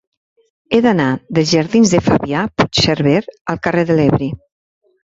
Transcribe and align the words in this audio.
He 0.69 0.79
d'anar 0.85 1.09
dels 1.39 1.51
jardins 1.53 1.93
de 1.97 2.01
Fabià 2.09 2.47
Puigserver 2.57 3.17
al 3.55 3.65
carrer 3.69 3.89
de 3.93 4.01
l'Ebre. 4.03 4.35